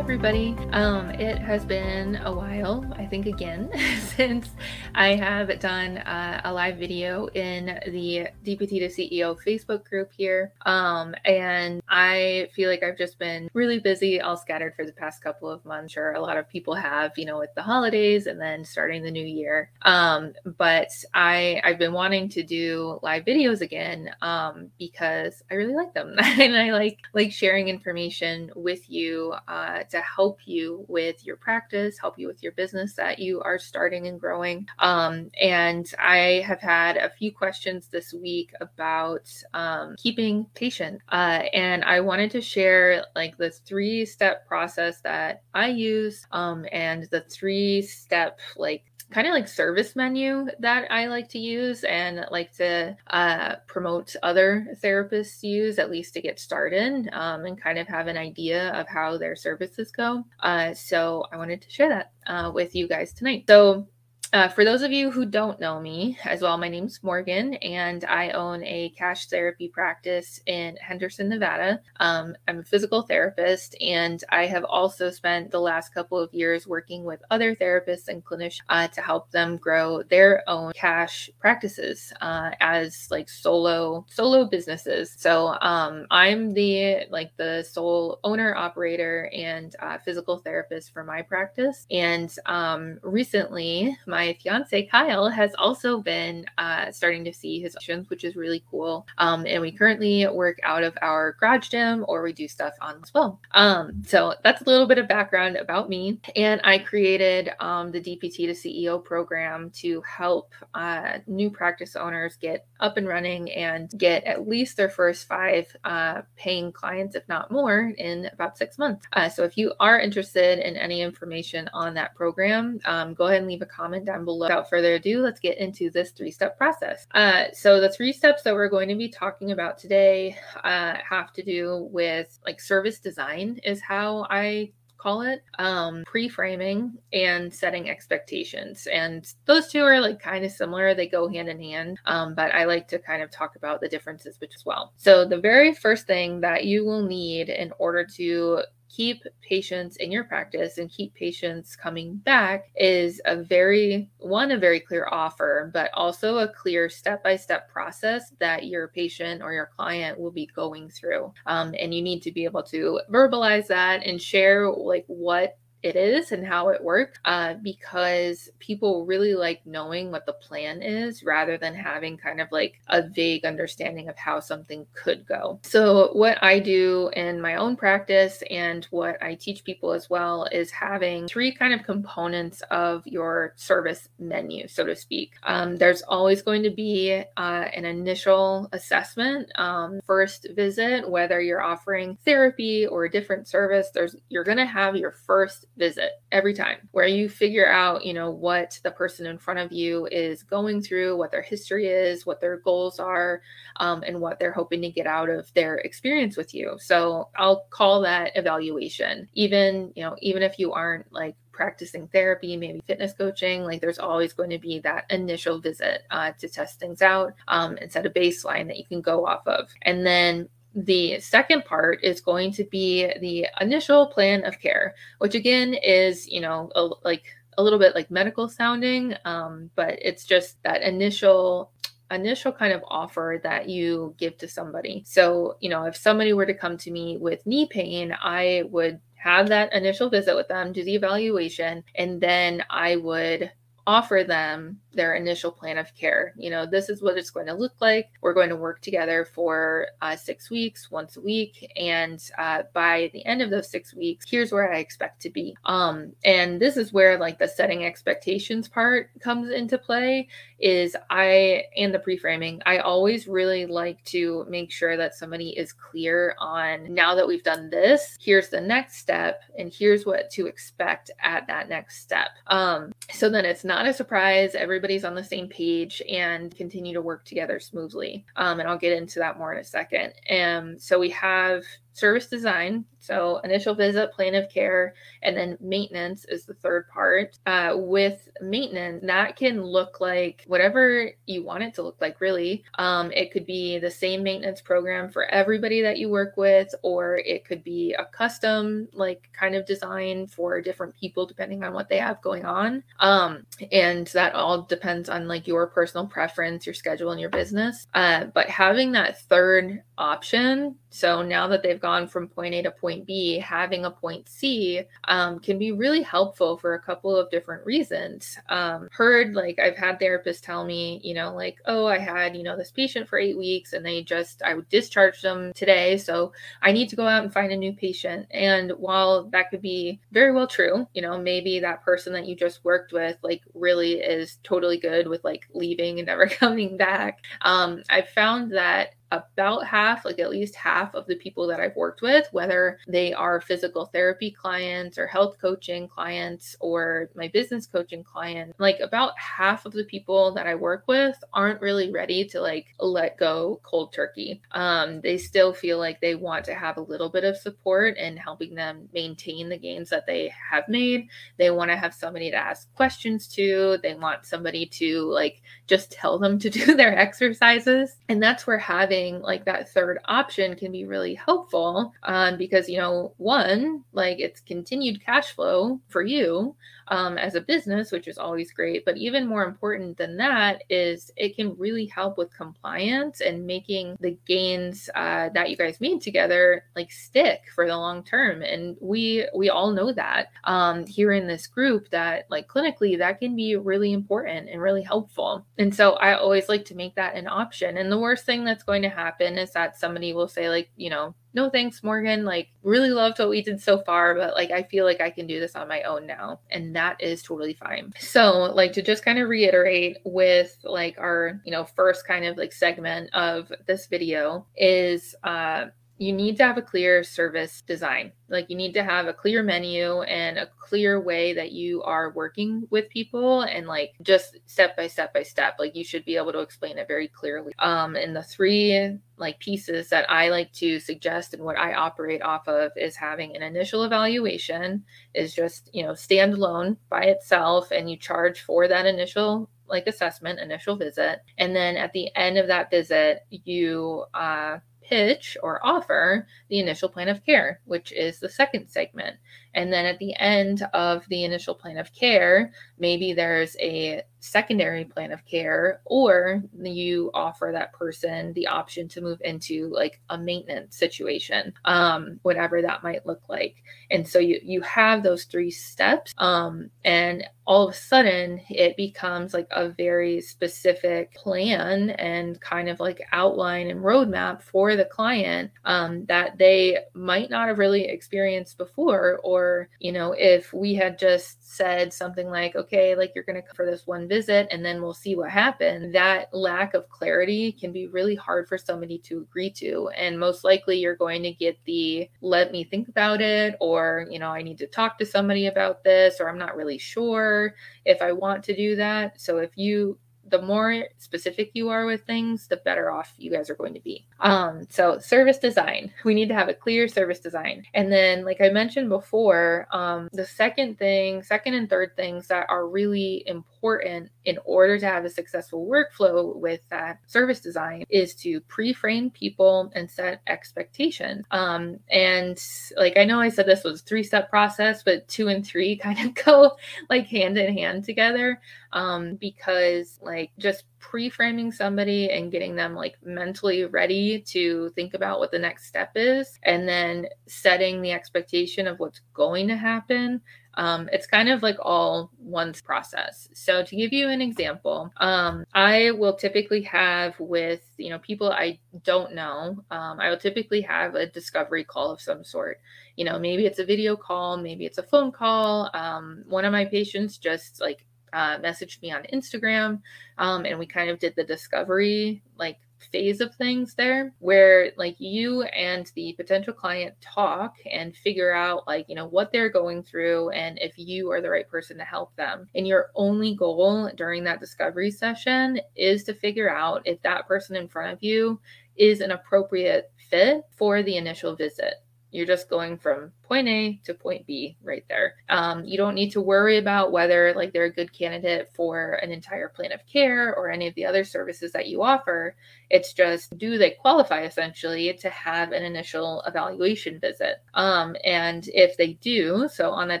Everybody. 0.16 0.56
Um, 0.72 1.10
it 1.10 1.36
has 1.36 1.66
been 1.66 2.16
a 2.24 2.32
while, 2.32 2.90
I 2.96 3.04
think, 3.04 3.26
again, 3.26 3.70
since 4.16 4.48
I 4.94 5.08
have 5.08 5.60
done 5.60 5.98
uh, 5.98 6.40
a 6.42 6.50
live 6.50 6.78
video 6.78 7.26
in 7.34 7.78
the 7.88 8.28
DPT 8.42 8.78
to 8.78 8.88
CEO 8.88 9.36
Facebook 9.46 9.84
group 9.84 10.10
here. 10.16 10.54
Um, 10.64 11.14
and 11.26 11.82
I 11.90 12.48
feel 12.54 12.70
like 12.70 12.82
I've 12.82 12.96
just 12.96 13.18
been 13.18 13.50
really 13.52 13.78
busy, 13.78 14.18
all 14.18 14.38
scattered 14.38 14.74
for 14.74 14.86
the 14.86 14.92
past 14.92 15.22
couple 15.22 15.50
of 15.50 15.62
months. 15.66 15.92
Sure, 15.92 16.14
a 16.14 16.20
lot 16.22 16.38
of 16.38 16.48
people 16.48 16.74
have, 16.74 17.12
you 17.18 17.26
know, 17.26 17.38
with 17.38 17.54
the 17.54 17.62
holidays 17.62 18.26
and 18.26 18.40
then 18.40 18.64
starting 18.64 19.02
the 19.02 19.10
new 19.10 19.22
year. 19.24 19.70
Um, 19.82 20.32
but 20.56 20.88
I 21.12 21.60
I've 21.62 21.78
been 21.78 21.92
wanting 21.92 22.30
to 22.30 22.42
do 22.42 22.98
live 23.02 23.26
videos 23.26 23.60
again 23.60 24.12
um, 24.22 24.70
because 24.78 25.42
I 25.50 25.56
really 25.56 25.74
like 25.74 25.92
them 25.92 26.14
and 26.18 26.56
I 26.56 26.72
like 26.72 27.00
like 27.12 27.32
sharing 27.32 27.68
information 27.68 28.50
with 28.56 28.88
you. 28.88 29.34
Uh, 29.46 29.82
to 29.90 30.05
help 30.14 30.40
you 30.44 30.84
with 30.88 31.24
your 31.24 31.36
practice, 31.36 31.98
help 31.98 32.18
you 32.18 32.26
with 32.26 32.42
your 32.42 32.52
business 32.52 32.94
that 32.94 33.18
you 33.18 33.40
are 33.42 33.58
starting 33.58 34.06
and 34.06 34.20
growing. 34.20 34.66
Um, 34.78 35.30
and 35.40 35.90
I 35.98 36.42
have 36.46 36.60
had 36.60 36.96
a 36.96 37.10
few 37.10 37.32
questions 37.32 37.88
this 37.88 38.12
week 38.12 38.52
about 38.60 39.30
um, 39.54 39.96
keeping 39.98 40.46
patient. 40.54 41.00
Uh, 41.10 41.42
and 41.52 41.84
I 41.84 42.00
wanted 42.00 42.30
to 42.32 42.40
share 42.40 43.04
like 43.14 43.36
the 43.36 43.50
three 43.50 44.04
step 44.04 44.46
process 44.46 45.00
that 45.02 45.42
I 45.54 45.68
use 45.68 46.26
um, 46.32 46.66
and 46.72 47.04
the 47.10 47.20
three 47.22 47.82
step 47.82 48.38
like 48.56 48.84
kind 49.10 49.26
of 49.26 49.32
like 49.32 49.48
service 49.48 49.94
menu 49.94 50.46
that 50.58 50.90
I 50.90 51.06
like 51.06 51.28
to 51.30 51.38
use 51.38 51.84
and 51.84 52.26
like 52.30 52.52
to 52.56 52.96
uh, 53.08 53.56
promote 53.66 54.16
other 54.22 54.66
therapists 54.82 55.42
use 55.42 55.78
at 55.78 55.90
least 55.90 56.14
to 56.14 56.20
get 56.20 56.40
started 56.40 57.08
um, 57.12 57.44
and 57.44 57.60
kind 57.60 57.78
of 57.78 57.86
have 57.86 58.08
an 58.08 58.16
idea 58.16 58.70
of 58.72 58.88
how 58.88 59.16
their 59.16 59.36
services 59.36 59.92
go. 59.92 60.24
Uh, 60.40 60.74
so 60.74 61.24
I 61.32 61.36
wanted 61.36 61.62
to 61.62 61.70
share 61.70 61.88
that 61.88 62.12
uh, 62.26 62.50
with 62.52 62.74
you 62.74 62.88
guys 62.88 63.12
tonight. 63.12 63.44
So 63.48 63.86
uh, 64.32 64.48
for 64.48 64.64
those 64.64 64.82
of 64.82 64.90
you 64.92 65.10
who 65.10 65.24
don't 65.24 65.60
know 65.60 65.78
me 65.80 66.18
as 66.24 66.42
well, 66.42 66.58
my 66.58 66.68
name's 66.68 67.02
Morgan, 67.02 67.54
and 67.54 68.04
I 68.04 68.30
own 68.30 68.64
a 68.64 68.90
cash 68.96 69.26
therapy 69.26 69.68
practice 69.68 70.40
in 70.46 70.76
Henderson, 70.76 71.28
Nevada. 71.28 71.80
Um, 72.00 72.34
I'm 72.48 72.60
a 72.60 72.64
physical 72.64 73.02
therapist, 73.02 73.76
and 73.80 74.22
I 74.30 74.46
have 74.46 74.64
also 74.64 75.10
spent 75.10 75.50
the 75.50 75.60
last 75.60 75.94
couple 75.94 76.18
of 76.18 76.32
years 76.34 76.66
working 76.66 77.04
with 77.04 77.22
other 77.30 77.54
therapists 77.54 78.08
and 78.08 78.24
clinicians 78.24 78.62
uh, 78.68 78.88
to 78.88 79.00
help 79.00 79.30
them 79.30 79.58
grow 79.58 80.02
their 80.02 80.42
own 80.48 80.72
cash 80.72 81.30
practices 81.38 82.12
uh, 82.20 82.50
as 82.60 83.08
like 83.10 83.28
solo 83.28 84.04
solo 84.08 84.44
businesses. 84.46 85.14
So 85.16 85.56
um, 85.60 86.06
I'm 86.10 86.52
the 86.52 87.06
like 87.10 87.36
the 87.36 87.62
sole 87.62 88.18
owner, 88.24 88.54
operator, 88.54 89.30
and 89.32 89.74
uh, 89.80 89.98
physical 89.98 90.38
therapist 90.38 90.92
for 90.92 91.04
my 91.04 91.22
practice. 91.22 91.86
And 91.90 92.34
um, 92.46 92.98
recently, 93.02 93.96
my 94.06 94.15
my 94.16 94.34
fiance 94.42 94.86
Kyle 94.86 95.28
has 95.28 95.52
also 95.58 96.00
been 96.00 96.46
uh, 96.56 96.90
starting 96.90 97.22
to 97.22 97.34
see 97.34 97.60
his 97.60 97.76
options, 97.76 98.08
which 98.08 98.24
is 98.24 98.34
really 98.34 98.64
cool. 98.70 99.06
Um, 99.18 99.44
and 99.46 99.60
we 99.60 99.70
currently 99.70 100.26
work 100.28 100.58
out 100.62 100.82
of 100.82 100.96
our 101.02 101.36
garage 101.38 101.68
gym 101.68 102.02
or 102.08 102.22
we 102.22 102.32
do 102.32 102.48
stuff 102.48 102.72
on 102.80 102.98
as 103.02 103.12
well. 103.12 103.38
Um, 103.52 104.02
so 104.06 104.32
that's 104.42 104.62
a 104.62 104.64
little 104.64 104.86
bit 104.86 104.96
of 104.96 105.06
background 105.06 105.56
about 105.56 105.90
me. 105.90 106.18
And 106.34 106.62
I 106.64 106.78
created 106.78 107.50
um, 107.60 107.92
the 107.92 108.00
DPT 108.00 108.46
to 108.46 108.52
CEO 108.52 109.04
program 109.04 109.68
to 109.82 110.00
help 110.00 110.54
uh, 110.72 111.18
new 111.26 111.50
practice 111.50 111.94
owners 111.94 112.36
get 112.36 112.66
up 112.80 112.96
and 112.96 113.06
running 113.06 113.52
and 113.52 113.90
get 113.98 114.24
at 114.24 114.48
least 114.48 114.78
their 114.78 114.88
first 114.88 115.28
five 115.28 115.76
uh, 115.84 116.22
paying 116.36 116.72
clients, 116.72 117.16
if 117.16 117.28
not 117.28 117.50
more, 117.50 117.92
in 117.98 118.30
about 118.32 118.56
six 118.56 118.78
months. 118.78 119.04
Uh, 119.12 119.28
so 119.28 119.44
if 119.44 119.58
you 119.58 119.74
are 119.78 120.00
interested 120.00 120.58
in 120.58 120.74
any 120.74 121.02
information 121.02 121.68
on 121.74 121.92
that 121.92 122.14
program, 122.14 122.80
um, 122.86 123.12
go 123.12 123.26
ahead 123.26 123.40
and 123.40 123.46
leave 123.46 123.60
a 123.60 123.66
comment 123.66 124.05
down 124.06 124.24
below. 124.24 124.46
Without 124.46 124.70
further 124.70 124.94
ado, 124.94 125.20
let's 125.20 125.40
get 125.40 125.58
into 125.58 125.90
this 125.90 126.12
three 126.12 126.30
step 126.30 126.56
process. 126.56 127.06
Uh, 127.14 127.44
so, 127.52 127.80
the 127.80 127.90
three 127.90 128.12
steps 128.12 128.42
that 128.42 128.54
we're 128.54 128.68
going 128.68 128.88
to 128.88 128.94
be 128.94 129.08
talking 129.08 129.52
about 129.52 129.78
today 129.78 130.36
uh, 130.64 130.94
have 131.08 131.32
to 131.34 131.42
do 131.42 131.88
with 131.90 132.38
like 132.46 132.60
service 132.60 132.98
design, 132.98 133.60
is 133.64 133.80
how 133.82 134.26
I 134.30 134.72
call 134.98 135.22
it 135.22 135.42
um, 135.58 136.02
pre-framing 136.06 136.92
and 137.12 137.52
setting 137.52 137.88
expectations 137.88 138.86
and 138.92 139.34
those 139.44 139.68
two 139.68 139.82
are 139.82 140.00
like 140.00 140.20
kind 140.20 140.44
of 140.44 140.50
similar 140.50 140.94
they 140.94 141.06
go 141.06 141.28
hand 141.28 141.48
in 141.48 141.60
hand 141.60 141.98
um, 142.06 142.34
but 142.34 142.52
i 142.54 142.64
like 142.64 142.88
to 142.88 142.98
kind 142.98 143.22
of 143.22 143.30
talk 143.30 143.56
about 143.56 143.80
the 143.80 143.88
differences 143.88 144.38
as 144.42 144.64
well 144.64 144.92
so 144.96 145.24
the 145.24 145.38
very 145.38 145.74
first 145.74 146.06
thing 146.06 146.40
that 146.40 146.64
you 146.64 146.84
will 146.84 147.02
need 147.02 147.48
in 147.48 147.72
order 147.78 148.04
to 148.04 148.62
keep 148.88 149.22
patients 149.40 149.96
in 149.96 150.10
your 150.10 150.24
practice 150.24 150.78
and 150.78 150.90
keep 150.90 151.14
patients 151.14 151.76
coming 151.76 152.16
back 152.16 152.70
is 152.76 153.20
a 153.24 153.36
very 153.36 154.10
one 154.18 154.50
a 154.50 154.58
very 154.58 154.80
clear 154.80 155.08
offer 155.10 155.70
but 155.72 155.90
also 155.94 156.38
a 156.38 156.48
clear 156.48 156.88
step-by-step 156.88 157.68
process 157.68 158.32
that 158.38 158.66
your 158.66 158.88
patient 158.88 159.42
or 159.42 159.52
your 159.52 159.70
client 159.76 160.18
will 160.18 160.30
be 160.30 160.46
going 160.46 160.88
through. 160.88 161.32
Um, 161.46 161.74
and 161.78 161.94
you 161.94 162.02
need 162.02 162.22
to 162.22 162.32
be 162.32 162.44
able 162.44 162.62
to 162.64 163.00
verbalize 163.10 163.66
that 163.68 164.04
and 164.04 164.20
share 164.20 164.70
like 164.70 165.04
what 165.06 165.58
it 165.86 165.96
is 165.96 166.32
and 166.32 166.44
how 166.44 166.68
it 166.68 166.82
works 166.82 167.18
uh, 167.24 167.54
because 167.62 168.50
people 168.58 169.06
really 169.06 169.34
like 169.34 169.60
knowing 169.64 170.10
what 170.10 170.26
the 170.26 170.32
plan 170.32 170.82
is 170.82 171.22
rather 171.22 171.56
than 171.56 171.74
having 171.74 172.16
kind 172.16 172.40
of 172.40 172.48
like 172.50 172.80
a 172.88 173.02
vague 173.08 173.44
understanding 173.44 174.08
of 174.08 174.18
how 174.18 174.40
something 174.40 174.84
could 174.94 175.24
go. 175.26 175.60
So, 175.62 176.10
what 176.12 176.42
I 176.42 176.58
do 176.58 177.10
in 177.14 177.40
my 177.40 177.54
own 177.54 177.76
practice 177.76 178.42
and 178.50 178.84
what 178.86 179.22
I 179.22 179.34
teach 179.34 179.64
people 179.64 179.92
as 179.92 180.10
well 180.10 180.44
is 180.50 180.70
having 180.70 181.28
three 181.28 181.52
kind 181.52 181.72
of 181.72 181.84
components 181.84 182.62
of 182.70 183.06
your 183.06 183.54
service 183.56 184.08
menu, 184.18 184.66
so 184.68 184.84
to 184.84 184.96
speak. 184.96 185.34
Um, 185.44 185.76
there's 185.76 186.02
always 186.02 186.42
going 186.42 186.62
to 186.64 186.70
be 186.70 187.22
uh, 187.36 187.64
an 187.74 187.84
initial 187.84 188.68
assessment, 188.72 189.50
um, 189.56 190.00
first 190.06 190.48
visit, 190.54 191.08
whether 191.08 191.40
you're 191.40 191.62
offering 191.62 192.18
therapy 192.24 192.86
or 192.86 193.04
a 193.04 193.10
different 193.10 193.46
service, 193.46 193.90
there's 193.94 194.16
you're 194.28 194.44
going 194.44 194.58
to 194.58 194.66
have 194.66 194.96
your 194.96 195.12
first 195.12 195.66
visit 195.76 196.12
every 196.32 196.54
time 196.54 196.88
where 196.92 197.06
you 197.06 197.28
figure 197.28 197.70
out, 197.70 198.04
you 198.04 198.14
know, 198.14 198.30
what 198.30 198.78
the 198.82 198.90
person 198.90 199.26
in 199.26 199.38
front 199.38 199.60
of 199.60 199.72
you 199.72 200.06
is 200.10 200.42
going 200.42 200.82
through, 200.82 201.16
what 201.16 201.30
their 201.30 201.42
history 201.42 201.86
is, 201.86 202.26
what 202.26 202.40
their 202.40 202.58
goals 202.58 202.98
are, 202.98 203.42
um, 203.76 204.02
and 204.06 204.20
what 204.20 204.38
they're 204.38 204.52
hoping 204.52 204.82
to 204.82 204.90
get 204.90 205.06
out 205.06 205.28
of 205.28 205.52
their 205.54 205.76
experience 205.78 206.36
with 206.36 206.54
you. 206.54 206.76
So 206.80 207.28
I'll 207.36 207.66
call 207.70 208.00
that 208.02 208.32
evaluation. 208.34 209.28
Even, 209.34 209.92
you 209.94 210.02
know, 210.02 210.16
even 210.20 210.42
if 210.42 210.58
you 210.58 210.72
aren't 210.72 211.12
like 211.12 211.36
practicing 211.52 212.06
therapy, 212.08 212.56
maybe 212.56 212.82
fitness 212.86 213.14
coaching, 213.14 213.64
like 213.64 213.80
there's 213.80 213.98
always 213.98 214.32
going 214.32 214.50
to 214.50 214.58
be 214.58 214.78
that 214.80 215.06
initial 215.10 215.58
visit 215.58 216.02
uh, 216.10 216.32
to 216.38 216.48
test 216.48 216.78
things 216.78 217.00
out 217.00 217.32
um, 217.48 217.78
and 217.80 217.90
set 217.90 218.04
a 218.04 218.10
baseline 218.10 218.66
that 218.66 218.76
you 218.76 218.84
can 218.84 219.00
go 219.00 219.26
off 219.26 219.46
of. 219.46 219.68
And 219.82 220.06
then 220.06 220.48
the 220.76 221.18
second 221.20 221.64
part 221.64 222.04
is 222.04 222.20
going 222.20 222.52
to 222.52 222.64
be 222.64 223.10
the 223.20 223.46
initial 223.60 224.06
plan 224.06 224.44
of 224.44 224.60
care, 224.60 224.94
which 225.18 225.34
again 225.34 225.72
is, 225.72 226.28
you 226.28 226.40
know, 226.40 226.70
a, 226.76 226.90
like 227.02 227.24
a 227.56 227.62
little 227.62 227.78
bit 227.78 227.94
like 227.94 228.10
medical 228.10 228.46
sounding, 228.46 229.14
um, 229.24 229.70
but 229.74 229.98
it's 230.02 230.24
just 230.24 230.62
that 230.62 230.82
initial 230.82 231.72
initial 232.12 232.52
kind 232.52 232.72
of 232.72 232.84
offer 232.86 233.40
that 233.42 233.68
you 233.68 234.14
give 234.16 234.36
to 234.38 234.46
somebody. 234.46 235.02
So, 235.06 235.56
you 235.60 235.68
know, 235.68 235.84
if 235.84 235.96
somebody 235.96 236.32
were 236.34 236.46
to 236.46 236.54
come 236.54 236.76
to 236.78 236.90
me 236.90 237.16
with 237.16 237.44
knee 237.46 237.66
pain, 237.66 238.14
I 238.20 238.62
would 238.70 239.00
have 239.14 239.48
that 239.48 239.72
initial 239.72 240.08
visit 240.08 240.36
with 240.36 240.46
them, 240.46 240.72
do 240.72 240.84
the 240.84 240.94
evaluation, 240.94 241.82
and 241.96 242.20
then 242.20 242.62
I 242.70 242.96
would 242.96 243.50
offer 243.86 244.24
them 244.26 244.78
their 244.96 245.14
initial 245.14 245.52
plan 245.52 245.78
of 245.78 245.94
care. 245.94 246.34
You 246.36 246.50
know, 246.50 246.66
this 246.66 246.88
is 246.88 247.02
what 247.02 247.16
it's 247.16 247.30
going 247.30 247.46
to 247.46 247.54
look 247.54 247.74
like. 247.80 248.08
We're 248.20 248.34
going 248.34 248.48
to 248.48 248.56
work 248.56 248.80
together 248.80 249.24
for 249.24 249.88
uh, 250.02 250.16
six 250.16 250.50
weeks, 250.50 250.90
once 250.90 251.16
a 251.16 251.20
week. 251.20 251.70
And 251.76 252.22
uh, 252.38 252.62
by 252.72 253.10
the 253.12 253.24
end 253.26 253.42
of 253.42 253.50
those 253.50 253.70
six 253.70 253.94
weeks, 253.94 254.26
here's 254.28 254.52
where 254.52 254.72
I 254.72 254.78
expect 254.78 255.22
to 255.22 255.30
be. 255.30 255.56
Um, 255.64 256.12
and 256.24 256.60
this 256.60 256.76
is 256.76 256.92
where 256.92 257.18
like 257.18 257.38
the 257.38 257.48
setting 257.48 257.84
expectations 257.84 258.68
part 258.68 259.10
comes 259.20 259.50
into 259.50 259.78
play 259.78 260.28
is 260.58 260.96
I 261.10 261.64
and 261.76 261.92
the 261.92 261.98
pre-framing, 261.98 262.62
I 262.64 262.78
always 262.78 263.28
really 263.28 263.66
like 263.66 264.02
to 264.06 264.46
make 264.48 264.70
sure 264.70 264.96
that 264.96 265.14
somebody 265.14 265.50
is 265.50 265.72
clear 265.72 266.34
on 266.38 266.92
now 266.94 267.14
that 267.14 267.26
we've 267.26 267.42
done 267.42 267.68
this, 267.68 268.16
here's 268.20 268.48
the 268.48 268.60
next 268.60 268.96
step 268.96 269.42
and 269.58 269.72
here's 269.72 270.06
what 270.06 270.30
to 270.30 270.46
expect 270.46 271.10
at 271.22 271.46
that 271.46 271.68
next 271.68 272.00
step. 272.00 272.30
Um, 272.46 272.92
so 273.12 273.28
then 273.28 273.44
it's 273.44 273.64
not 273.64 273.86
a 273.86 273.92
surprise, 273.92 274.54
everybody's 274.86 275.04
on 275.04 275.16
the 275.16 275.24
same 275.24 275.48
page 275.48 276.00
and 276.08 276.56
continue 276.56 276.94
to 276.94 277.00
work 277.02 277.24
together 277.24 277.58
smoothly. 277.58 278.24
Um, 278.36 278.60
and 278.60 278.68
I'll 278.68 278.78
get 278.78 278.96
into 278.96 279.18
that 279.18 279.36
more 279.36 279.52
in 279.52 279.58
a 279.58 279.64
second. 279.64 280.12
And 280.28 280.80
so 280.80 281.00
we 281.00 281.10
have 281.10 281.64
service 281.96 282.26
design. 282.26 282.84
So, 282.98 283.38
initial 283.44 283.74
visit, 283.74 284.12
plan 284.12 284.34
of 284.34 284.50
care, 284.50 284.94
and 285.22 285.36
then 285.36 285.56
maintenance 285.60 286.24
is 286.24 286.44
the 286.44 286.54
third 286.54 286.88
part. 286.88 287.38
Uh, 287.46 287.74
with 287.76 288.28
maintenance, 288.40 289.04
that 289.06 289.36
can 289.36 289.62
look 289.62 290.00
like 290.00 290.42
whatever 290.46 291.12
you 291.26 291.44
want 291.44 291.62
it 291.62 291.74
to 291.74 291.82
look 291.82 291.96
like, 292.00 292.20
really. 292.20 292.64
Um, 292.78 293.12
it 293.12 293.32
could 293.32 293.46
be 293.46 293.78
the 293.78 293.90
same 293.90 294.24
maintenance 294.24 294.60
program 294.60 295.08
for 295.08 295.26
everybody 295.26 295.82
that 295.82 295.98
you 295.98 296.08
work 296.08 296.36
with, 296.36 296.74
or 296.82 297.18
it 297.18 297.44
could 297.44 297.62
be 297.62 297.94
a 297.94 298.04
custom, 298.06 298.88
like 298.92 299.28
kind 299.32 299.54
of 299.54 299.66
design 299.66 300.26
for 300.26 300.60
different 300.60 300.96
people, 300.96 301.26
depending 301.26 301.62
on 301.62 301.72
what 301.72 301.88
they 301.88 301.98
have 301.98 302.20
going 302.22 302.44
on. 302.44 302.82
Um, 302.98 303.46
and 303.70 304.08
that 304.08 304.34
all 304.34 304.62
depends 304.62 305.08
on 305.08 305.28
like 305.28 305.46
your 305.46 305.68
personal 305.68 306.06
preference, 306.06 306.66
your 306.66 306.74
schedule, 306.74 307.12
and 307.12 307.20
your 307.20 307.30
business. 307.30 307.86
Uh, 307.94 308.24
but 308.34 308.48
having 308.50 308.92
that 308.92 309.20
third 309.22 309.82
option, 309.96 310.76
so 310.96 311.20
now 311.20 311.46
that 311.48 311.62
they've 311.62 311.78
gone 311.78 312.08
from 312.08 312.26
point 312.26 312.54
A 312.54 312.62
to 312.62 312.70
point 312.70 313.04
B, 313.06 313.38
having 313.38 313.84
a 313.84 313.90
point 313.90 314.30
C 314.30 314.80
um, 315.08 315.38
can 315.40 315.58
be 315.58 315.70
really 315.70 316.00
helpful 316.00 316.56
for 316.56 316.72
a 316.72 316.80
couple 316.80 317.14
of 317.14 317.30
different 317.30 317.66
reasons. 317.66 318.38
Um, 318.48 318.88
heard 318.92 319.34
like 319.34 319.58
I've 319.58 319.76
had 319.76 320.00
therapists 320.00 320.40
tell 320.40 320.64
me, 320.64 321.02
you 321.04 321.12
know, 321.12 321.34
like, 321.34 321.58
oh, 321.66 321.84
I 321.84 321.98
had, 321.98 322.34
you 322.34 322.42
know, 322.42 322.56
this 322.56 322.70
patient 322.70 323.10
for 323.10 323.18
eight 323.18 323.36
weeks 323.36 323.74
and 323.74 323.84
they 323.84 324.02
just, 324.02 324.42
I 324.42 324.54
discharged 324.70 325.22
them 325.22 325.52
today. 325.52 325.98
So 325.98 326.32
I 326.62 326.72
need 326.72 326.88
to 326.88 326.96
go 326.96 327.06
out 327.06 327.24
and 327.24 327.32
find 327.32 327.52
a 327.52 327.56
new 327.58 327.74
patient. 327.74 328.26
And 328.30 328.72
while 328.78 329.24
that 329.32 329.50
could 329.50 329.60
be 329.60 330.00
very 330.12 330.32
well 330.32 330.46
true, 330.46 330.88
you 330.94 331.02
know, 331.02 331.18
maybe 331.18 331.60
that 331.60 331.82
person 331.82 332.14
that 332.14 332.26
you 332.26 332.34
just 332.34 332.64
worked 332.64 332.94
with, 332.94 333.18
like, 333.22 333.42
really 333.52 334.00
is 334.00 334.38
totally 334.42 334.78
good 334.78 335.08
with 335.08 335.22
like 335.24 335.46
leaving 335.52 335.98
and 335.98 336.06
never 336.06 336.26
coming 336.26 336.78
back. 336.78 337.22
Um, 337.42 337.82
I've 337.90 338.08
found 338.08 338.52
that 338.52 338.94
about 339.12 339.66
half, 339.66 340.04
like 340.04 340.18
at 340.18 340.30
least 340.30 340.54
half 340.56 340.94
of 340.94 341.06
the 341.06 341.16
people 341.16 341.46
that 341.46 341.60
I've 341.60 341.76
worked 341.76 342.02
with, 342.02 342.28
whether 342.32 342.78
they 342.88 343.12
are 343.12 343.40
physical 343.40 343.86
therapy 343.86 344.30
clients 344.30 344.98
or 344.98 345.06
health 345.06 345.36
coaching 345.40 345.86
clients 345.86 346.56
or 346.60 347.10
my 347.14 347.28
business 347.28 347.66
coaching 347.66 348.02
client, 348.02 348.54
like 348.58 348.80
about 348.80 349.18
half 349.18 349.64
of 349.64 349.72
the 349.72 349.84
people 349.84 350.32
that 350.34 350.46
I 350.46 350.54
work 350.54 350.84
with 350.88 351.16
aren't 351.32 351.60
really 351.60 351.92
ready 351.92 352.24
to 352.26 352.40
like 352.40 352.66
let 352.80 353.16
go 353.16 353.60
cold 353.62 353.92
turkey. 353.92 354.40
Um, 354.52 355.00
they 355.02 355.18
still 355.18 355.52
feel 355.52 355.78
like 355.78 356.00
they 356.00 356.16
want 356.16 356.44
to 356.46 356.54
have 356.54 356.76
a 356.76 356.82
little 356.82 357.08
bit 357.08 357.24
of 357.24 357.36
support 357.36 357.96
and 357.98 358.18
helping 358.18 358.54
them 358.54 358.88
maintain 358.92 359.48
the 359.48 359.58
gains 359.58 359.90
that 359.90 360.06
they 360.06 360.32
have 360.50 360.64
made. 360.68 361.08
They 361.36 361.50
want 361.50 361.70
to 361.70 361.76
have 361.76 361.94
somebody 361.94 362.30
to 362.30 362.36
ask 362.36 362.72
questions 362.74 363.28
to. 363.28 363.78
They 363.82 363.94
want 363.94 364.26
somebody 364.26 364.66
to 364.66 365.02
like 365.12 365.42
just 365.68 365.92
tell 365.92 366.18
them 366.18 366.38
to 366.40 366.50
do 366.50 366.74
their 366.76 366.98
exercises. 366.98 367.96
And 368.08 368.20
that's 368.20 368.46
where 368.46 368.58
having 368.58 368.95
having 368.96 369.20
like 369.20 369.44
that 369.44 369.68
third 369.68 369.98
option 370.06 370.56
can 370.56 370.72
be 370.72 370.84
really 370.84 371.14
helpful 371.14 371.92
um, 372.04 372.36
because 372.36 372.68
you 372.68 372.78
know 372.78 373.12
one 373.18 373.84
like 373.92 374.18
it's 374.18 374.40
continued 374.40 375.04
cash 375.04 375.32
flow 375.32 375.80
for 375.88 376.02
you 376.02 376.54
um, 376.88 377.18
as 377.18 377.34
a 377.34 377.40
business, 377.40 377.90
which 377.90 378.08
is 378.08 378.18
always 378.18 378.52
great. 378.52 378.84
But 378.84 378.96
even 378.96 379.26
more 379.26 379.44
important 379.44 379.96
than 379.96 380.16
that 380.18 380.62
is 380.68 381.10
it 381.16 381.36
can 381.36 381.56
really 381.56 381.86
help 381.86 382.18
with 382.18 382.36
compliance 382.36 383.20
and 383.20 383.46
making 383.46 383.96
the 384.00 384.16
gains 384.26 384.88
uh, 384.94 385.30
that 385.34 385.50
you 385.50 385.56
guys 385.56 385.80
made 385.80 386.00
together 386.00 386.64
like 386.74 386.92
stick 386.92 387.42
for 387.54 387.66
the 387.66 387.76
long 387.76 388.04
term. 388.04 388.42
And 388.42 388.76
we 388.80 389.26
we 389.34 389.50
all 389.50 389.72
know 389.72 389.92
that 389.92 390.28
um, 390.44 390.86
here 390.86 391.12
in 391.12 391.26
this 391.26 391.46
group 391.46 391.90
that 391.90 392.26
like 392.30 392.48
clinically 392.48 392.98
that 392.98 393.20
can 393.20 393.34
be 393.34 393.56
really 393.56 393.92
important 393.92 394.48
and 394.48 394.60
really 394.60 394.82
helpful. 394.82 395.44
And 395.58 395.74
so 395.74 395.92
I 395.92 396.14
always 396.14 396.48
like 396.48 396.64
to 396.66 396.74
make 396.74 396.94
that 396.96 397.16
an 397.16 397.26
option. 397.26 397.76
And 397.78 397.90
the 397.90 397.98
worst 397.98 398.24
thing 398.24 398.44
that's 398.44 398.62
going 398.62 398.82
to 398.88 398.96
happen 398.96 399.38
is 399.38 399.52
that 399.52 399.78
somebody 399.78 400.12
will 400.12 400.28
say 400.28 400.48
like 400.48 400.70
you 400.76 400.90
know 400.90 401.14
no 401.36 401.50
thanks, 401.50 401.82
Morgan. 401.82 402.24
Like, 402.24 402.48
really 402.62 402.88
loved 402.88 403.18
what 403.18 403.28
we 403.28 403.42
did 403.42 403.60
so 403.60 403.78
far, 403.78 404.14
but 404.14 404.34
like, 404.34 404.50
I 404.50 404.62
feel 404.62 404.86
like 404.86 405.02
I 405.02 405.10
can 405.10 405.26
do 405.26 405.38
this 405.38 405.54
on 405.54 405.68
my 405.68 405.82
own 405.82 406.06
now. 406.06 406.40
And 406.50 406.74
that 406.74 407.00
is 407.00 407.22
totally 407.22 407.52
fine. 407.52 407.92
So, 407.98 408.50
like, 408.54 408.72
to 408.72 408.82
just 408.82 409.04
kind 409.04 409.18
of 409.18 409.28
reiterate 409.28 409.98
with 410.04 410.56
like 410.64 410.96
our, 410.98 411.40
you 411.44 411.52
know, 411.52 411.64
first 411.64 412.06
kind 412.06 412.24
of 412.24 412.38
like 412.38 412.54
segment 412.54 413.10
of 413.12 413.52
this 413.66 413.86
video 413.86 414.46
is, 414.56 415.14
uh, 415.22 415.66
you 415.98 416.12
need 416.12 416.36
to 416.36 416.44
have 416.44 416.58
a 416.58 416.62
clear 416.62 417.02
service 417.02 417.62
design. 417.62 418.12
Like 418.28 418.50
you 418.50 418.56
need 418.56 418.74
to 418.74 418.84
have 418.84 419.06
a 419.06 419.14
clear 419.14 419.42
menu 419.42 420.02
and 420.02 420.36
a 420.36 420.46
clear 420.58 421.00
way 421.00 421.32
that 421.32 421.52
you 421.52 421.82
are 421.84 422.12
working 422.12 422.66
with 422.70 422.90
people 422.90 423.42
and 423.42 423.66
like 423.66 423.92
just 424.02 424.36
step 424.46 424.76
by 424.76 424.88
step 424.88 425.14
by 425.14 425.22
step. 425.22 425.56
Like 425.58 425.74
you 425.74 425.84
should 425.84 426.04
be 426.04 426.16
able 426.16 426.32
to 426.32 426.40
explain 426.40 426.76
it 426.76 426.88
very 426.88 427.08
clearly. 427.08 427.52
Um 427.58 427.96
and 427.96 428.14
the 428.14 428.22
three 428.22 428.98
like 429.16 429.38
pieces 429.38 429.88
that 429.88 430.10
I 430.10 430.28
like 430.28 430.52
to 430.54 430.78
suggest 430.80 431.32
and 431.32 431.42
what 431.42 431.56
I 431.56 431.72
operate 431.72 432.20
off 432.20 432.46
of 432.46 432.72
is 432.76 432.96
having 432.96 433.34
an 433.34 433.42
initial 433.42 433.84
evaluation 433.84 434.84
is 435.14 435.34
just, 435.34 435.70
you 435.72 435.82
know, 435.82 435.92
standalone 435.92 436.76
by 436.90 437.04
itself 437.04 437.70
and 437.70 437.90
you 437.90 437.96
charge 437.96 438.40
for 438.42 438.68
that 438.68 438.84
initial 438.86 439.48
like 439.68 439.86
assessment, 439.86 440.40
initial 440.40 440.76
visit. 440.76 441.20
And 441.38 441.56
then 441.56 441.76
at 441.76 441.92
the 441.92 442.14
end 442.14 442.36
of 442.38 442.48
that 442.48 442.70
visit, 442.70 443.24
you 443.30 444.04
uh 444.12 444.58
pitch 444.88 445.36
or 445.42 445.64
offer 445.66 446.26
the 446.48 446.58
initial 446.58 446.88
plan 446.88 447.08
of 447.08 447.24
care, 447.24 447.60
which 447.64 447.92
is 447.92 448.18
the 448.20 448.28
second 448.28 448.68
segment. 448.68 449.16
And 449.56 449.72
then 449.72 449.86
at 449.86 449.98
the 449.98 450.14
end 450.16 450.62
of 450.74 451.04
the 451.08 451.24
initial 451.24 451.54
plan 451.54 451.78
of 451.78 451.92
care, 451.92 452.52
maybe 452.78 453.14
there's 453.14 453.56
a 453.58 454.02
secondary 454.20 454.84
plan 454.84 455.12
of 455.12 455.24
care, 455.24 455.80
or 455.84 456.42
you 456.60 457.10
offer 457.14 457.50
that 457.52 457.72
person 457.72 458.32
the 458.34 458.46
option 458.46 458.88
to 458.88 459.00
move 459.00 459.20
into 459.24 459.68
like 459.68 460.00
a 460.10 460.18
maintenance 460.18 460.76
situation, 460.76 461.52
um, 461.64 462.18
whatever 462.22 462.60
that 462.60 462.82
might 462.82 463.06
look 463.06 463.22
like. 463.28 463.56
And 463.90 464.06
so 464.06 464.18
you 464.18 464.40
you 464.42 464.60
have 464.62 465.02
those 465.02 465.24
three 465.24 465.50
steps, 465.50 466.12
um, 466.18 466.70
and 466.84 467.24
all 467.46 467.68
of 467.68 467.74
a 467.74 467.78
sudden 467.78 468.40
it 468.50 468.76
becomes 468.76 469.32
like 469.32 469.46
a 469.52 469.68
very 469.68 470.20
specific 470.20 471.14
plan 471.14 471.90
and 471.90 472.40
kind 472.40 472.68
of 472.68 472.80
like 472.80 473.00
outline 473.12 473.70
and 473.70 473.80
roadmap 473.80 474.42
for 474.42 474.74
the 474.74 474.84
client 474.84 475.50
um, 475.64 476.04
that 476.06 476.36
they 476.38 476.78
might 476.92 477.30
not 477.30 477.46
have 477.46 477.58
really 477.58 477.84
experienced 477.84 478.58
before 478.58 479.20
or 479.22 479.45
or 479.46 479.68
you 479.80 479.92
know 479.92 480.14
if 480.18 480.52
we 480.52 480.74
had 480.74 480.98
just 480.98 481.56
said 481.56 481.92
something 481.92 482.28
like 482.28 482.56
okay 482.56 482.94
like 482.94 483.12
you're 483.14 483.24
going 483.24 483.40
to 483.40 483.42
come 483.42 483.54
for 483.54 483.66
this 483.66 483.86
one 483.86 484.08
visit 484.08 484.46
and 484.50 484.64
then 484.64 484.82
we'll 484.82 484.94
see 484.94 485.14
what 485.14 485.30
happens 485.30 485.92
that 485.92 486.32
lack 486.32 486.74
of 486.74 486.88
clarity 486.88 487.52
can 487.52 487.72
be 487.72 487.86
really 487.86 488.14
hard 488.14 488.48
for 488.48 488.58
somebody 488.58 488.98
to 488.98 489.18
agree 489.18 489.50
to. 489.50 489.88
And 489.96 490.18
most 490.18 490.44
likely 490.44 490.78
you're 490.78 490.96
going 490.96 491.22
to 491.22 491.32
get 491.32 491.58
the 491.64 492.08
let 492.20 492.52
me 492.52 492.64
think 492.64 492.88
about 492.88 493.20
it 493.20 493.56
or 493.60 494.06
you 494.10 494.18
know 494.18 494.30
i 494.30 494.42
need 494.42 494.58
to 494.58 494.66
talk 494.66 494.98
to 494.98 495.06
somebody 495.06 495.46
about 495.46 495.84
this 495.84 496.20
or 496.20 496.28
i'm 496.28 496.38
not 496.38 496.56
really 496.56 496.78
sure 496.78 497.54
if 497.84 498.02
i 498.02 498.12
want 498.12 498.42
to 498.44 498.56
do 498.56 498.76
that. 498.76 499.20
So 499.20 499.38
if 499.38 499.50
you 499.56 499.98
the 500.28 500.42
more 500.42 500.84
specific 500.98 501.50
you 501.54 501.68
are 501.68 501.86
with 501.86 502.04
things, 502.04 502.48
the 502.48 502.56
better 502.58 502.90
off 502.90 503.14
you 503.16 503.30
guys 503.30 503.50
are 503.50 503.54
going 503.54 503.74
to 503.74 503.80
be. 503.80 504.06
Um, 504.20 504.66
so 504.70 504.98
service 504.98 505.38
design, 505.38 505.92
we 506.04 506.14
need 506.14 506.28
to 506.28 506.34
have 506.34 506.48
a 506.48 506.54
clear 506.54 506.88
service 506.88 507.20
design. 507.20 507.64
And 507.74 507.90
then, 507.92 508.24
like 508.24 508.40
I 508.40 508.48
mentioned 508.48 508.88
before, 508.88 509.66
um, 509.72 510.08
the 510.12 510.26
second 510.26 510.78
thing, 510.78 511.22
second 511.22 511.54
and 511.54 511.68
third 511.68 511.96
things 511.96 512.28
that 512.28 512.46
are 512.48 512.66
really 512.66 513.24
important 513.26 514.10
in 514.24 514.38
order 514.44 514.78
to 514.78 514.86
have 514.86 515.04
a 515.04 515.10
successful 515.10 515.66
workflow 515.66 516.34
with 516.36 516.60
that 516.70 516.98
service 517.06 517.40
design 517.40 517.84
is 517.88 518.14
to 518.16 518.40
pre-frame 518.42 519.10
people 519.10 519.70
and 519.74 519.90
set 519.90 520.20
expectations. 520.26 521.24
Um, 521.30 521.78
and 521.90 522.42
like 522.76 522.96
I 522.96 523.04
know 523.04 523.20
I 523.20 523.28
said 523.28 523.46
this 523.46 523.64
was 523.64 523.80
a 523.80 523.84
three-step 523.84 524.30
process, 524.30 524.82
but 524.82 525.06
two 525.08 525.28
and 525.28 525.46
three 525.46 525.76
kind 525.86 525.98
of 526.00 526.14
go 526.14 526.56
like 526.90 527.06
hand 527.06 527.38
in 527.38 527.56
hand 527.56 527.84
together 527.84 528.40
um, 528.72 529.16
because 529.16 529.98
like 530.02 530.30
just 530.38 530.64
pre-framing 530.78 531.50
somebody 531.50 532.10
and 532.10 532.30
getting 532.30 532.54
them 532.54 532.74
like 532.74 532.96
mentally 533.02 533.64
ready 533.64 534.20
to 534.20 534.70
think 534.70 534.94
about 534.94 535.18
what 535.18 535.30
the 535.30 535.38
next 535.38 535.66
step 535.66 535.90
is 535.94 536.38
and 536.44 536.68
then 536.68 537.06
setting 537.26 537.82
the 537.82 537.92
expectation 537.92 538.66
of 538.66 538.78
what's 538.78 539.00
going 539.14 539.48
to 539.48 539.56
happen 539.56 540.20
Um, 540.58 540.88
it's 540.90 541.06
kind 541.06 541.28
of 541.28 541.42
like 541.42 541.58
all 541.60 542.10
one 542.16 542.54
process. 542.64 543.28
So 543.34 543.62
to 543.62 543.76
give 543.76 543.92
you 543.92 544.08
an 544.08 544.22
example, 544.22 544.90
um, 544.96 545.44
I 545.52 545.90
will 545.90 546.14
typically 546.16 546.62
have 546.62 547.14
with 547.20 547.60
you 547.76 547.90
know 547.90 547.98
people 547.98 548.32
I 548.32 548.58
don't 548.82 549.14
know, 549.14 549.62
um, 549.70 550.00
I 550.00 550.08
will 550.08 550.16
typically 550.18 550.62
have 550.62 550.94
a 550.94 551.06
discovery 551.06 551.64
call 551.64 551.90
of 551.90 552.00
some 552.00 552.24
sort. 552.24 552.58
You 552.96 553.04
know, 553.04 553.18
maybe 553.18 553.44
it's 553.44 553.58
a 553.58 553.66
video 553.66 553.96
call, 553.96 554.38
maybe 554.38 554.64
it's 554.64 554.78
a 554.78 554.82
phone 554.82 555.12
call. 555.12 555.70
Um, 555.74 556.24
one 556.26 556.46
of 556.46 556.52
my 556.52 556.64
patients 556.64 557.18
just 557.18 557.60
like 557.60 557.84
uh, 558.16 558.38
messaged 558.38 558.80
me 558.80 558.90
on 558.90 559.02
Instagram, 559.12 559.82
um, 560.16 560.46
and 560.46 560.58
we 560.58 560.66
kind 560.66 560.88
of 560.88 560.98
did 560.98 561.14
the 561.16 561.24
discovery 561.24 562.22
like 562.38 562.58
phase 562.90 563.20
of 563.20 563.34
things 563.34 563.74
there 563.74 564.12
where 564.20 564.70
like 564.76 564.96
you 564.98 565.42
and 565.42 565.90
the 565.94 566.12
potential 566.14 566.52
client 566.52 566.94
talk 567.00 567.56
and 567.70 567.96
figure 567.96 568.34
out 568.34 568.66
like 568.66 568.86
you 568.88 568.94
know 568.94 569.06
what 569.06 569.32
they're 569.32 569.48
going 569.48 569.82
through 569.82 570.28
and 570.30 570.58
if 570.60 570.78
you 570.78 571.10
are 571.10 571.20
the 571.20 571.28
right 571.28 571.48
person 571.48 571.76
to 571.76 571.84
help 571.84 572.14
them. 572.16 572.48
And 572.54 572.66
your 572.66 572.90
only 572.94 573.34
goal 573.34 573.90
during 573.96 574.24
that 574.24 574.40
discovery 574.40 574.90
session 574.90 575.60
is 575.74 576.04
to 576.04 576.14
figure 576.14 576.50
out 576.50 576.82
if 576.86 577.00
that 577.02 577.26
person 577.28 577.54
in 577.54 577.68
front 577.68 577.92
of 577.92 578.02
you 578.02 578.40
is 578.76 579.00
an 579.00 579.10
appropriate 579.10 579.90
fit 580.10 580.42
for 580.56 580.82
the 580.82 580.96
initial 580.96 581.36
visit 581.36 581.82
you're 582.16 582.26
just 582.26 582.48
going 582.48 582.78
from 582.78 583.12
point 583.22 583.46
A 583.48 583.80
to 583.84 583.94
point 583.94 584.26
B 584.26 584.56
right 584.62 584.84
there. 584.88 585.16
Um, 585.28 585.64
you 585.64 585.76
don't 585.76 585.94
need 585.94 586.10
to 586.12 586.20
worry 586.20 586.56
about 586.56 586.92
whether 586.92 587.34
like 587.34 587.52
they're 587.52 587.64
a 587.64 587.72
good 587.72 587.92
candidate 587.92 588.50
for 588.54 588.92
an 588.94 589.12
entire 589.12 589.48
plan 589.48 589.72
of 589.72 589.86
care 589.86 590.34
or 590.34 590.50
any 590.50 590.66
of 590.66 590.74
the 590.74 590.86
other 590.86 591.04
services 591.04 591.52
that 591.52 591.68
you 591.68 591.82
offer. 591.82 592.34
It's 592.70 592.92
just 592.92 593.36
do 593.36 593.58
they 593.58 593.72
qualify 593.72 594.22
essentially 594.22 594.92
to 594.94 595.10
have 595.10 595.52
an 595.52 595.62
initial 595.62 596.22
evaluation 596.26 596.98
visit? 597.00 597.42
Um, 597.54 597.96
and 598.04 598.48
if 598.48 598.76
they 598.76 598.94
do, 598.94 599.48
so 599.52 599.70
on 599.70 599.88
that 599.88 600.00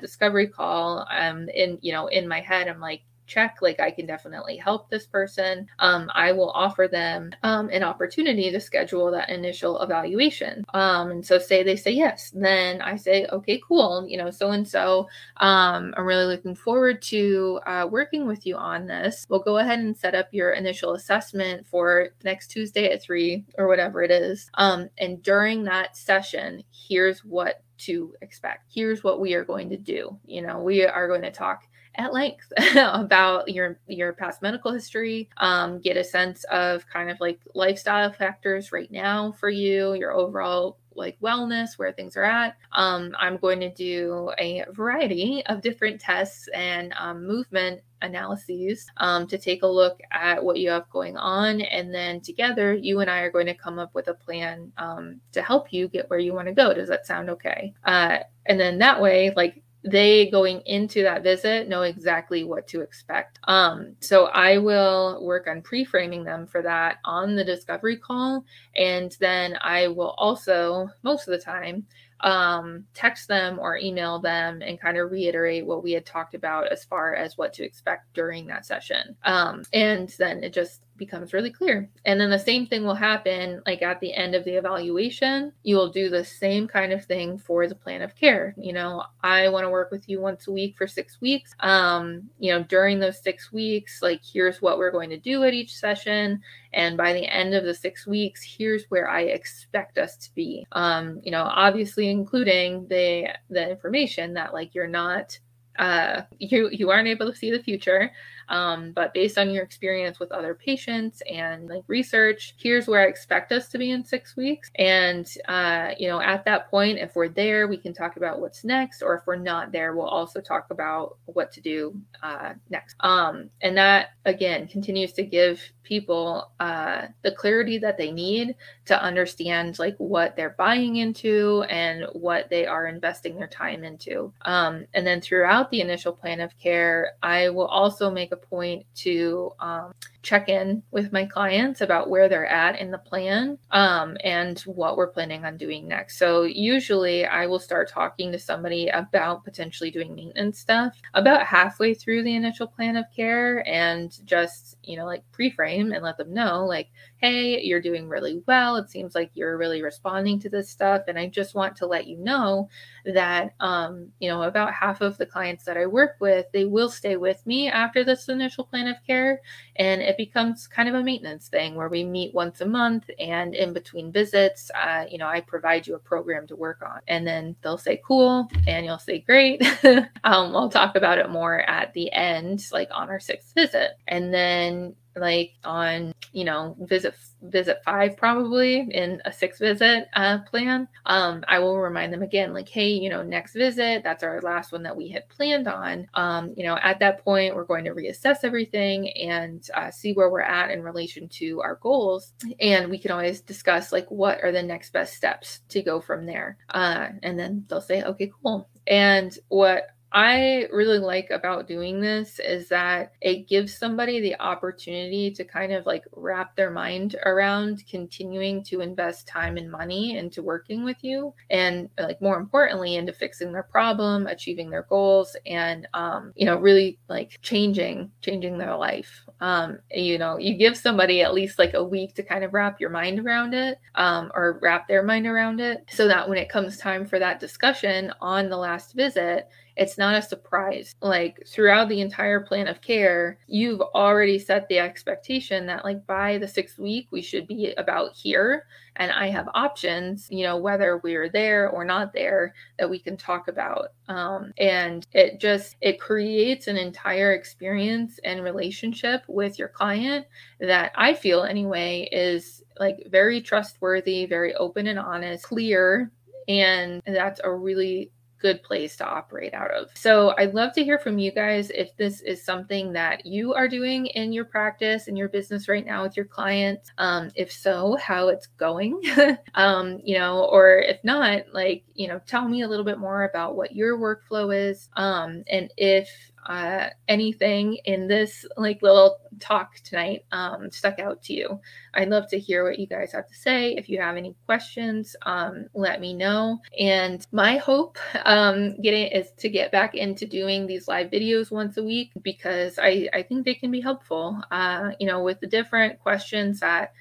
discovery 0.00 0.48
call, 0.48 1.06
um, 1.10 1.48
in 1.50 1.78
you 1.82 1.92
know 1.92 2.06
in 2.06 2.26
my 2.26 2.40
head, 2.40 2.68
I'm 2.68 2.80
like, 2.80 3.02
check 3.26 3.58
like 3.60 3.80
i 3.80 3.90
can 3.90 4.06
definitely 4.06 4.56
help 4.56 4.88
this 4.88 5.06
person 5.06 5.66
um, 5.78 6.10
i 6.14 6.32
will 6.32 6.50
offer 6.50 6.88
them 6.90 7.30
um, 7.42 7.68
an 7.70 7.82
opportunity 7.82 8.50
to 8.50 8.60
schedule 8.60 9.10
that 9.10 9.28
initial 9.30 9.80
evaluation 9.82 10.64
um, 10.74 11.10
and 11.10 11.24
so 11.26 11.38
say 11.38 11.62
they 11.62 11.76
say 11.76 11.90
yes 11.90 12.32
then 12.34 12.80
i 12.82 12.96
say 12.96 13.26
okay 13.26 13.60
cool 13.66 14.06
you 14.08 14.16
know 14.16 14.30
so 14.30 14.50
and 14.50 14.66
so 14.66 15.08
i'm 15.38 15.92
really 15.98 16.26
looking 16.26 16.54
forward 16.54 17.00
to 17.02 17.60
uh, 17.66 17.86
working 17.90 18.26
with 18.26 18.46
you 18.46 18.56
on 18.56 18.86
this 18.86 19.26
we'll 19.28 19.40
go 19.40 19.58
ahead 19.58 19.78
and 19.78 19.96
set 19.96 20.14
up 20.14 20.28
your 20.32 20.52
initial 20.52 20.94
assessment 20.94 21.66
for 21.66 22.10
next 22.24 22.48
tuesday 22.48 22.90
at 22.92 23.02
three 23.02 23.44
or 23.58 23.68
whatever 23.68 24.02
it 24.02 24.10
is 24.10 24.50
um, 24.54 24.88
and 24.98 25.22
during 25.22 25.64
that 25.64 25.96
session 25.96 26.62
here's 26.70 27.24
what 27.24 27.62
to 27.78 28.14
expect. 28.22 28.72
Here's 28.72 29.04
what 29.04 29.20
we 29.20 29.34
are 29.34 29.44
going 29.44 29.70
to 29.70 29.76
do. 29.76 30.18
You 30.24 30.42
know, 30.42 30.60
we 30.60 30.84
are 30.84 31.08
going 31.08 31.22
to 31.22 31.30
talk 31.30 31.68
at 31.96 32.12
length 32.12 32.52
about 32.76 33.48
your 33.48 33.78
your 33.86 34.12
past 34.12 34.42
medical 34.42 34.72
history 34.72 35.28
um, 35.38 35.80
get 35.80 35.96
a 35.96 36.04
sense 36.04 36.44
of 36.44 36.86
kind 36.88 37.10
of 37.10 37.20
like 37.20 37.40
lifestyle 37.54 38.12
factors 38.12 38.72
right 38.72 38.90
now 38.90 39.32
for 39.32 39.48
you 39.48 39.94
your 39.94 40.12
overall 40.12 40.78
like 40.94 41.20
wellness 41.20 41.76
where 41.76 41.92
things 41.92 42.16
are 42.16 42.24
at. 42.24 42.56
Um, 42.72 43.14
i'm 43.18 43.36
going 43.36 43.60
to 43.60 43.72
do 43.72 44.32
a 44.38 44.64
variety 44.72 45.44
of 45.46 45.60
different 45.60 46.00
tests 46.00 46.48
and 46.54 46.94
um, 46.98 47.26
movement 47.26 47.80
analyses 48.02 48.86
um, 48.98 49.26
to 49.26 49.38
take 49.38 49.62
a 49.62 49.66
look 49.66 50.00
at 50.12 50.42
what 50.42 50.58
you 50.58 50.70
have 50.70 50.88
going 50.90 51.16
on. 51.16 51.60
And 51.60 51.94
then 51.94 52.20
together 52.20 52.74
you 52.74 53.00
and 53.00 53.10
i 53.10 53.20
are 53.20 53.30
going 53.30 53.46
to 53.46 53.54
come 53.54 53.78
up 53.78 53.94
with 53.94 54.08
a 54.08 54.14
plan 54.14 54.72
um, 54.78 55.20
to 55.32 55.42
help 55.42 55.72
you 55.72 55.88
get 55.88 56.08
where 56.10 56.18
you 56.18 56.32
want 56.32 56.48
to 56.48 56.54
go. 56.54 56.72
Does 56.72 56.88
that 56.88 57.06
sound 57.06 57.30
okay? 57.30 57.74
Uh, 57.84 58.18
and 58.46 58.58
then 58.58 58.78
that 58.78 59.00
way 59.00 59.32
like 59.36 59.62
they 59.84 60.30
going 60.30 60.62
into 60.66 61.02
that 61.02 61.22
visit 61.22 61.68
know 61.68 61.82
exactly 61.82 62.44
what 62.44 62.66
to 62.68 62.80
expect. 62.80 63.38
Um, 63.44 63.94
so 64.00 64.26
I 64.26 64.58
will 64.58 65.24
work 65.24 65.46
on 65.46 65.62
pre-framing 65.62 66.24
them 66.24 66.46
for 66.46 66.62
that 66.62 66.96
on 67.04 67.36
the 67.36 67.44
discovery 67.44 67.96
call, 67.96 68.44
and 68.76 69.16
then 69.20 69.56
I 69.60 69.88
will 69.88 70.14
also 70.18 70.88
most 71.02 71.28
of 71.28 71.32
the 71.32 71.44
time 71.44 71.86
um, 72.20 72.84
text 72.94 73.28
them 73.28 73.58
or 73.58 73.76
email 73.76 74.18
them 74.18 74.62
and 74.62 74.80
kind 74.80 74.96
of 74.96 75.10
reiterate 75.10 75.66
what 75.66 75.82
we 75.82 75.92
had 75.92 76.06
talked 76.06 76.34
about 76.34 76.68
as 76.72 76.84
far 76.84 77.14
as 77.14 77.36
what 77.36 77.52
to 77.54 77.64
expect 77.64 78.12
during 78.14 78.46
that 78.46 78.64
session. 78.64 79.16
Um, 79.24 79.64
and 79.72 80.08
then 80.18 80.42
it 80.42 80.54
just 80.54 80.80
becomes 80.96 81.32
really 81.32 81.50
clear. 81.50 81.88
And 82.04 82.20
then 82.20 82.30
the 82.30 82.38
same 82.38 82.66
thing 82.66 82.84
will 82.84 82.94
happen 82.94 83.62
like 83.66 83.82
at 83.82 84.00
the 84.00 84.14
end 84.14 84.34
of 84.34 84.44
the 84.44 84.56
evaluation. 84.56 85.52
You 85.62 85.76
will 85.76 85.90
do 85.90 86.08
the 86.08 86.24
same 86.24 86.66
kind 86.66 86.92
of 86.92 87.04
thing 87.04 87.38
for 87.38 87.66
the 87.66 87.74
plan 87.74 88.02
of 88.02 88.14
care. 88.14 88.54
You 88.56 88.72
know, 88.72 89.04
I 89.22 89.48
want 89.48 89.64
to 89.64 89.70
work 89.70 89.90
with 89.90 90.08
you 90.08 90.20
once 90.20 90.48
a 90.48 90.52
week 90.52 90.76
for 90.76 90.86
6 90.86 91.20
weeks. 91.20 91.54
Um, 91.60 92.30
you 92.38 92.52
know, 92.52 92.62
during 92.64 92.98
those 92.98 93.22
6 93.22 93.52
weeks, 93.52 94.00
like 94.02 94.20
here's 94.24 94.62
what 94.62 94.78
we're 94.78 94.90
going 94.90 95.10
to 95.10 95.18
do 95.18 95.44
at 95.44 95.54
each 95.54 95.76
session 95.76 96.40
and 96.76 96.96
by 96.96 97.14
the 97.14 97.24
end 97.24 97.54
of 97.54 97.64
the 97.64 97.74
6 97.74 98.06
weeks, 98.06 98.42
here's 98.42 98.84
where 98.90 99.08
I 99.08 99.22
expect 99.22 99.96
us 99.96 100.16
to 100.18 100.34
be. 100.34 100.66
Um, 100.72 101.20
you 101.24 101.30
know, 101.30 101.44
obviously 101.44 102.10
including 102.10 102.86
the 102.88 103.28
the 103.48 103.70
information 103.70 104.34
that 104.34 104.52
like 104.52 104.74
you're 104.74 104.86
not 104.86 105.38
uh, 105.78 106.22
you 106.38 106.68
you 106.70 106.90
aren't 106.90 107.08
able 107.08 107.30
to 107.30 107.36
see 107.36 107.50
the 107.50 107.62
future 107.62 108.10
um, 108.48 108.92
but 108.92 109.12
based 109.14 109.38
on 109.38 109.50
your 109.50 109.62
experience 109.62 110.18
with 110.20 110.32
other 110.32 110.54
patients 110.54 111.22
and 111.30 111.68
like 111.68 111.82
research 111.86 112.54
here's 112.58 112.86
where 112.86 113.02
i 113.02 113.06
expect 113.06 113.52
us 113.52 113.68
to 113.68 113.78
be 113.78 113.90
in 113.90 114.04
six 114.04 114.36
weeks. 114.36 114.70
And 114.76 115.26
uh, 115.48 115.90
you 115.98 116.08
know 116.08 116.20
at 116.20 116.44
that 116.44 116.70
point 116.70 116.98
if 116.98 117.14
we're 117.14 117.28
there 117.28 117.68
we 117.68 117.76
can 117.76 117.92
talk 117.92 118.16
about 118.16 118.40
what's 118.40 118.64
next 118.64 119.02
or 119.02 119.14
if 119.14 119.26
we're 119.26 119.36
not 119.36 119.72
there 119.72 119.94
we'll 119.94 120.06
also 120.06 120.40
talk 120.40 120.66
about 120.70 121.16
what 121.26 121.52
to 121.52 121.60
do 121.60 121.96
uh, 122.22 122.54
next. 122.70 122.96
Um, 123.00 123.50
and 123.62 123.76
that 123.76 124.10
again 124.24 124.68
continues 124.68 125.12
to 125.14 125.22
give 125.22 125.60
people 125.82 126.50
uh, 126.58 127.06
the 127.22 127.32
clarity 127.32 127.78
that 127.78 127.96
they 127.96 128.10
need 128.10 128.56
to 128.86 129.00
understand 129.00 129.78
like 129.78 129.96
what 129.98 130.34
they're 130.36 130.56
buying 130.58 130.96
into 130.96 131.62
and 131.68 132.06
what 132.12 132.50
they 132.50 132.66
are 132.66 132.86
investing 132.86 133.36
their 133.36 133.46
time 133.46 133.84
into. 133.84 134.32
Um, 134.42 134.86
and 134.94 135.06
then 135.06 135.20
throughout 135.20 135.70
the 135.70 135.80
initial 135.80 136.12
plan 136.12 136.40
of 136.40 136.56
care 136.58 137.12
i 137.22 137.48
will 137.48 137.66
also 137.66 138.10
make 138.10 138.32
a 138.32 138.35
point 138.36 138.86
to 138.96 139.52
um, 139.60 139.92
check 140.26 140.48
in 140.48 140.82
with 140.90 141.12
my 141.12 141.24
clients 141.24 141.80
about 141.80 142.10
where 142.10 142.28
they're 142.28 142.46
at 142.46 142.80
in 142.80 142.90
the 142.90 142.98
plan 142.98 143.56
um, 143.70 144.16
and 144.24 144.58
what 144.62 144.96
we're 144.96 145.06
planning 145.06 145.44
on 145.44 145.56
doing 145.56 145.86
next. 145.86 146.18
So, 146.18 146.42
usually, 146.42 147.24
I 147.24 147.46
will 147.46 147.60
start 147.60 147.88
talking 147.88 148.32
to 148.32 148.38
somebody 148.38 148.88
about 148.88 149.44
potentially 149.44 149.90
doing 149.90 150.14
maintenance 150.14 150.58
stuff 150.58 151.00
about 151.14 151.46
halfway 151.46 151.94
through 151.94 152.24
the 152.24 152.34
initial 152.34 152.66
plan 152.66 152.96
of 152.96 153.04
care 153.14 153.66
and 153.68 154.18
just, 154.26 154.76
you 154.82 154.96
know, 154.96 155.06
like 155.06 155.22
pre 155.30 155.48
frame 155.50 155.92
and 155.92 156.02
let 156.02 156.18
them 156.18 156.34
know, 156.34 156.66
like, 156.66 156.88
hey, 157.18 157.62
you're 157.62 157.80
doing 157.80 158.08
really 158.08 158.42
well. 158.46 158.76
It 158.76 158.90
seems 158.90 159.14
like 159.14 159.30
you're 159.34 159.56
really 159.56 159.82
responding 159.82 160.40
to 160.40 160.50
this 160.50 160.68
stuff. 160.68 161.02
And 161.06 161.18
I 161.18 161.28
just 161.28 161.54
want 161.54 161.76
to 161.76 161.86
let 161.86 162.06
you 162.08 162.16
know 162.18 162.68
that, 163.04 163.54
um, 163.60 164.08
you 164.18 164.28
know, 164.28 164.42
about 164.42 164.74
half 164.74 165.00
of 165.00 165.16
the 165.18 165.26
clients 165.26 165.64
that 165.64 165.76
I 165.76 165.86
work 165.86 166.16
with, 166.20 166.46
they 166.52 166.64
will 166.64 166.90
stay 166.90 167.16
with 167.16 167.46
me 167.46 167.68
after 167.68 168.02
this 168.02 168.28
initial 168.28 168.64
plan 168.64 168.88
of 168.88 168.96
care. 169.06 169.40
And 169.76 170.02
it 170.16 170.24
becomes 170.24 170.66
kind 170.66 170.88
of 170.88 170.94
a 170.94 171.02
maintenance 171.02 171.48
thing 171.48 171.74
where 171.74 171.88
we 171.88 172.04
meet 172.04 172.34
once 172.34 172.60
a 172.60 172.66
month 172.66 173.10
and 173.18 173.54
in 173.54 173.72
between 173.72 174.12
visits, 174.12 174.70
uh, 174.74 175.04
you 175.10 175.18
know, 175.18 175.26
I 175.26 175.40
provide 175.40 175.86
you 175.86 175.94
a 175.94 175.98
program 175.98 176.46
to 176.48 176.56
work 176.56 176.82
on. 176.82 177.00
And 177.06 177.26
then 177.26 177.56
they'll 177.62 177.78
say, 177.78 178.00
cool. 178.04 178.48
And 178.66 178.86
you'll 178.86 178.98
say, 178.98 179.18
great. 179.20 179.62
um, 180.24 180.52
we'll 180.52 180.70
talk 180.70 180.96
about 180.96 181.18
it 181.18 181.30
more 181.30 181.60
at 181.60 181.92
the 181.92 182.12
end, 182.12 182.66
like 182.72 182.88
on 182.92 183.10
our 183.10 183.20
sixth 183.20 183.52
visit. 183.54 183.92
And 184.08 184.32
then 184.32 184.94
like 185.16 185.52
on 185.64 186.12
you 186.32 186.44
know 186.44 186.76
visit 186.80 187.14
visit 187.42 187.78
five 187.84 188.16
probably 188.16 188.80
in 188.90 189.20
a 189.24 189.32
six 189.32 189.58
visit 189.58 190.08
uh, 190.14 190.38
plan. 190.50 190.88
Um, 191.06 191.44
i 191.48 191.58
will 191.58 191.78
remind 191.78 192.12
them 192.12 192.22
again 192.22 192.52
like 192.52 192.68
hey 192.68 192.88
you 192.88 193.08
know 193.08 193.22
next 193.22 193.54
visit 193.54 194.02
that's 194.02 194.22
our 194.22 194.40
last 194.40 194.72
one 194.72 194.82
that 194.82 194.96
we 194.96 195.08
had 195.08 195.28
planned 195.28 195.68
on. 195.68 196.06
Um, 196.14 196.54
you 196.56 196.64
know 196.64 196.78
at 196.82 196.98
that 197.00 197.24
point 197.24 197.54
we're 197.54 197.64
going 197.64 197.84
to 197.84 197.94
reassess 197.94 198.38
everything 198.42 199.10
and 199.10 199.68
uh, 199.74 199.90
see 199.90 200.12
where 200.12 200.30
we're 200.30 200.40
at 200.40 200.70
in 200.70 200.82
relation 200.82 201.28
to 201.28 201.60
our 201.62 201.76
goals. 201.76 202.32
And 202.60 202.90
we 202.90 202.98
can 202.98 203.10
always 203.10 203.40
discuss 203.40 203.92
like 203.92 204.10
what 204.10 204.42
are 204.42 204.52
the 204.52 204.62
next 204.62 204.92
best 204.92 205.14
steps 205.14 205.60
to 205.68 205.82
go 205.82 206.00
from 206.00 206.26
there. 206.26 206.58
Uh, 206.70 207.08
and 207.22 207.38
then 207.38 207.64
they'll 207.68 207.80
say 207.80 208.02
okay 208.02 208.30
cool. 208.42 208.68
And 208.86 209.36
what 209.48 209.95
I 210.16 210.66
really 210.72 210.98
like 210.98 211.28
about 211.28 211.68
doing 211.68 212.00
this 212.00 212.38
is 212.38 212.70
that 212.70 213.12
it 213.20 213.46
gives 213.46 213.76
somebody 213.76 214.18
the 214.18 214.40
opportunity 214.40 215.30
to 215.32 215.44
kind 215.44 215.74
of 215.74 215.84
like 215.84 216.04
wrap 216.10 216.56
their 216.56 216.70
mind 216.70 217.16
around 217.26 217.84
continuing 217.86 218.64
to 218.64 218.80
invest 218.80 219.28
time 219.28 219.58
and 219.58 219.70
money 219.70 220.16
into 220.16 220.42
working 220.42 220.84
with 220.84 220.96
you 221.04 221.34
and 221.50 221.90
like 221.98 222.22
more 222.22 222.38
importantly 222.38 222.96
into 222.96 223.12
fixing 223.12 223.52
their 223.52 223.64
problem, 223.64 224.26
achieving 224.26 224.70
their 224.70 224.86
goals 224.88 225.36
and 225.44 225.86
um 225.92 226.32
you 226.34 226.46
know 226.46 226.56
really 226.56 226.98
like 227.10 227.38
changing 227.42 228.10
changing 228.22 228.56
their 228.56 228.74
life. 228.74 229.22
Um 229.42 229.80
you 229.90 230.16
know, 230.16 230.38
you 230.38 230.54
give 230.54 230.78
somebody 230.78 231.20
at 231.20 231.34
least 231.34 231.58
like 231.58 231.74
a 231.74 231.84
week 231.84 232.14
to 232.14 232.22
kind 232.22 232.42
of 232.42 232.54
wrap 232.54 232.80
your 232.80 232.88
mind 232.88 233.18
around 233.18 233.52
it 233.52 233.78
um 233.96 234.32
or 234.34 234.58
wrap 234.62 234.88
their 234.88 235.02
mind 235.02 235.26
around 235.26 235.60
it 235.60 235.84
so 235.90 236.08
that 236.08 236.26
when 236.26 236.38
it 236.38 236.48
comes 236.48 236.78
time 236.78 237.04
for 237.04 237.18
that 237.18 237.38
discussion 237.38 238.14
on 238.22 238.48
the 238.48 238.56
last 238.56 238.94
visit 238.94 239.50
it's 239.76 239.98
not 239.98 240.14
a 240.14 240.22
surprise. 240.22 240.94
Like 241.02 241.42
throughout 241.46 241.88
the 241.88 242.00
entire 242.00 242.40
plan 242.40 242.66
of 242.66 242.80
care, 242.80 243.38
you've 243.46 243.80
already 243.80 244.38
set 244.38 244.68
the 244.68 244.78
expectation 244.78 245.66
that 245.66 245.84
like 245.84 246.06
by 246.06 246.38
the 246.38 246.48
sixth 246.48 246.78
week, 246.78 247.08
we 247.10 247.20
should 247.20 247.46
be 247.46 247.74
about 247.76 248.16
here. 248.16 248.64
And 248.96 249.12
I 249.12 249.28
have 249.28 249.48
options, 249.52 250.28
you 250.30 250.44
know, 250.44 250.56
whether 250.56 250.98
we're 250.98 251.28
there 251.28 251.68
or 251.68 251.84
not 251.84 252.14
there 252.14 252.54
that 252.78 252.88
we 252.88 252.98
can 252.98 253.18
talk 253.18 253.48
about. 253.48 253.88
Um, 254.08 254.54
and 254.56 255.06
it 255.12 255.38
just, 255.38 255.76
it 255.82 256.00
creates 256.00 256.66
an 256.66 256.78
entire 256.78 257.34
experience 257.34 258.18
and 258.24 258.42
relationship 258.42 259.24
with 259.28 259.58
your 259.58 259.68
client 259.68 260.26
that 260.60 260.92
I 260.94 261.12
feel 261.12 261.42
anyway 261.42 262.08
is 262.10 262.62
like 262.80 263.06
very 263.10 263.42
trustworthy, 263.42 264.24
very 264.24 264.54
open 264.54 264.86
and 264.86 264.98
honest, 264.98 265.44
clear. 265.44 266.10
And 266.48 267.02
that's 267.06 267.40
a 267.44 267.52
really 267.52 268.10
good 268.38 268.62
place 268.62 268.96
to 268.96 269.06
operate 269.06 269.54
out 269.54 269.70
of. 269.70 269.90
So 269.94 270.34
I'd 270.38 270.54
love 270.54 270.72
to 270.74 270.84
hear 270.84 270.98
from 270.98 271.18
you 271.18 271.32
guys 271.32 271.70
if 271.70 271.96
this 271.96 272.20
is 272.20 272.44
something 272.44 272.92
that 272.92 273.24
you 273.26 273.54
are 273.54 273.68
doing 273.68 274.06
in 274.06 274.32
your 274.32 274.44
practice 274.44 275.08
in 275.08 275.16
your 275.16 275.28
business 275.28 275.68
right 275.68 275.84
now 275.84 276.02
with 276.02 276.16
your 276.16 276.26
clients. 276.26 276.90
Um, 276.98 277.30
if 277.34 277.50
so, 277.50 277.96
how 277.96 278.28
it's 278.28 278.46
going. 278.46 279.00
um, 279.54 280.00
you 280.04 280.18
know, 280.18 280.44
or 280.44 280.78
if 280.78 281.02
not, 281.04 281.44
like, 281.52 281.84
you 281.94 282.08
know, 282.08 282.20
tell 282.26 282.48
me 282.48 282.62
a 282.62 282.68
little 282.68 282.84
bit 282.84 282.98
more 282.98 283.24
about 283.24 283.56
what 283.56 283.74
your 283.74 283.98
workflow 283.98 284.54
is. 284.54 284.88
Um, 284.96 285.44
and 285.48 285.72
if 285.76 286.08
uh, 286.48 286.90
anything 287.08 287.76
in 287.84 288.06
this 288.06 288.46
like 288.56 288.80
little 288.82 289.18
talk 289.40 289.76
tonight 289.80 290.24
um, 290.32 290.70
stuck 290.70 290.98
out 290.98 291.22
to 291.22 291.32
you. 291.32 291.60
I'd 291.96 292.10
love 292.10 292.28
to 292.28 292.38
hear 292.38 292.64
what 292.64 292.78
you 292.78 292.86
guys 292.86 293.12
have 293.12 293.26
to 293.28 293.34
say. 293.34 293.72
If 293.72 293.88
you 293.88 294.00
have 294.00 294.16
any 294.16 294.34
questions, 294.44 295.16
um, 295.22 295.66
let 295.74 296.00
me 296.00 296.12
know. 296.14 296.60
And 296.78 297.26
my 297.32 297.56
hope 297.56 297.98
um, 298.24 298.80
getting 298.80 299.06
is 299.06 299.32
to 299.38 299.48
get 299.48 299.72
back 299.72 299.94
into 299.94 300.26
doing 300.26 300.66
these 300.66 300.88
live 300.88 301.10
videos 301.10 301.50
once 301.50 301.76
a 301.76 301.82
week 301.82 302.12
because 302.22 302.78
I, 302.78 303.08
I 303.14 303.22
think 303.22 303.44
they 303.44 303.54
can 303.54 303.70
be 303.70 303.80
helpful. 303.80 304.40
Uh, 304.50 304.90
you 305.00 305.06
know, 305.06 305.22
with 305.22 305.40
the 305.40 305.46
different 305.46 305.98
questions 305.98 306.60
that 306.60 306.92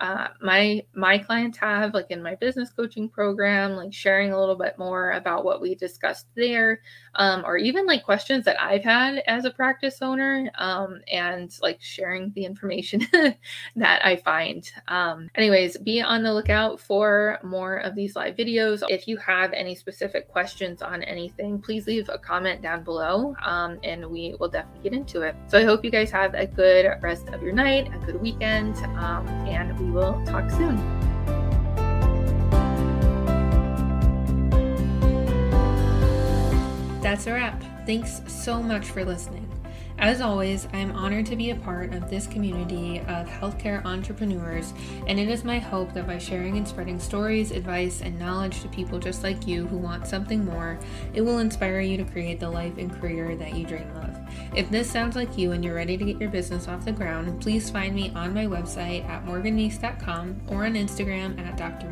uh, 0.00 0.28
my 0.40 0.82
my 0.94 1.18
clients 1.18 1.58
have, 1.58 1.94
like 1.94 2.10
in 2.10 2.22
my 2.22 2.34
business 2.36 2.70
coaching 2.70 3.08
program, 3.08 3.72
like 3.72 3.92
sharing 3.92 4.32
a 4.32 4.40
little 4.40 4.56
bit 4.56 4.78
more 4.78 5.12
about 5.12 5.44
what 5.44 5.60
we 5.60 5.74
discussed 5.74 6.26
there, 6.34 6.80
um, 7.16 7.42
or 7.44 7.56
even 7.56 7.86
like 7.86 8.04
questions 8.04 8.44
that 8.46 8.60
I've 8.60 8.84
had 8.84 9.22
as 9.26 9.44
a 9.44 9.50
practice 9.50 9.98
owner, 10.00 10.50
um, 10.56 11.00
and 11.12 11.52
like 11.60 11.80
sharing 11.80 12.32
the 12.32 12.44
information 12.44 13.06
that 13.76 14.04
I 14.04 14.16
find. 14.30 14.70
Um, 14.86 15.28
anyways, 15.34 15.76
be 15.78 16.00
on 16.00 16.22
the 16.22 16.32
lookout 16.32 16.78
for 16.78 17.40
more 17.42 17.78
of 17.78 17.96
these 17.96 18.14
live 18.14 18.36
videos. 18.36 18.80
If 18.88 19.08
you 19.08 19.16
have 19.16 19.52
any 19.52 19.74
specific 19.74 20.28
questions 20.28 20.82
on 20.82 21.02
anything, 21.02 21.60
please 21.60 21.88
leave 21.88 22.08
a 22.08 22.16
comment 22.16 22.62
down 22.62 22.84
below 22.84 23.34
um, 23.44 23.80
and 23.82 24.06
we 24.06 24.36
will 24.38 24.48
definitely 24.48 24.88
get 24.88 24.96
into 24.96 25.22
it. 25.22 25.34
So 25.48 25.58
I 25.58 25.64
hope 25.64 25.84
you 25.84 25.90
guys 25.90 26.12
have 26.12 26.34
a 26.34 26.46
good 26.46 26.86
rest 27.02 27.26
of 27.30 27.42
your 27.42 27.52
night, 27.52 27.90
a 27.92 27.98
good 28.06 28.20
weekend, 28.20 28.76
um, 29.04 29.26
and 29.48 29.76
we 29.80 29.90
will 29.90 30.24
talk 30.24 30.48
soon. 30.48 30.76
That's 37.02 37.26
a 37.26 37.32
wrap. 37.32 37.60
Thanks 37.84 38.20
so 38.28 38.62
much 38.62 38.86
for 38.86 39.04
listening. 39.04 39.39
As 40.00 40.22
always, 40.22 40.66
I 40.72 40.78
am 40.78 40.92
honored 40.92 41.26
to 41.26 41.36
be 41.36 41.50
a 41.50 41.56
part 41.56 41.92
of 41.92 42.08
this 42.08 42.26
community 42.26 43.00
of 43.00 43.28
healthcare 43.28 43.84
entrepreneurs, 43.84 44.72
and 45.06 45.20
it 45.20 45.28
is 45.28 45.44
my 45.44 45.58
hope 45.58 45.92
that 45.92 46.06
by 46.06 46.16
sharing 46.16 46.56
and 46.56 46.66
spreading 46.66 46.98
stories, 46.98 47.50
advice, 47.50 48.00
and 48.00 48.18
knowledge 48.18 48.62
to 48.62 48.68
people 48.68 48.98
just 48.98 49.22
like 49.22 49.46
you 49.46 49.66
who 49.66 49.76
want 49.76 50.06
something 50.06 50.42
more, 50.42 50.78
it 51.12 51.20
will 51.20 51.40
inspire 51.40 51.80
you 51.80 51.98
to 51.98 52.04
create 52.04 52.40
the 52.40 52.48
life 52.48 52.78
and 52.78 52.98
career 52.98 53.36
that 53.36 53.54
you 53.54 53.66
dream 53.66 53.94
of. 53.96 54.18
If 54.56 54.70
this 54.70 54.90
sounds 54.90 55.16
like 55.16 55.36
you 55.36 55.52
and 55.52 55.62
you're 55.62 55.74
ready 55.74 55.98
to 55.98 56.04
get 56.06 56.18
your 56.18 56.30
business 56.30 56.66
off 56.66 56.86
the 56.86 56.92
ground, 56.92 57.38
please 57.38 57.68
find 57.68 57.94
me 57.94 58.10
on 58.14 58.32
my 58.32 58.46
website 58.46 59.06
at 59.06 59.26
morganmeese.com 59.26 60.40
or 60.48 60.64
on 60.64 60.74
Instagram 60.76 61.38
at 61.46 61.58
Dr. 61.58 61.88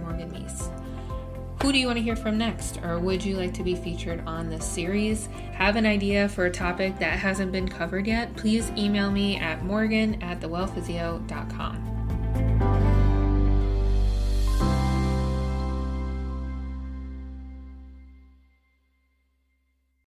Who 1.62 1.72
do 1.72 1.78
you 1.78 1.86
want 1.86 1.98
to 1.98 2.02
hear 2.02 2.14
from 2.14 2.38
next? 2.38 2.78
Or 2.84 3.00
would 3.00 3.24
you 3.24 3.36
like 3.36 3.52
to 3.54 3.64
be 3.64 3.74
featured 3.74 4.22
on 4.26 4.48
this 4.48 4.64
series? 4.64 5.28
Have 5.52 5.74
an 5.74 5.86
idea 5.86 6.28
for 6.28 6.46
a 6.46 6.50
topic 6.50 6.98
that 7.00 7.18
hasn't 7.18 7.50
been 7.50 7.66
covered 7.66 8.06
yet? 8.06 8.34
Please 8.36 8.70
email 8.76 9.10
me 9.10 9.36
at 9.38 9.64
morgan 9.64 10.22
at 10.22 10.40
thewellphysio.com. 10.40 11.97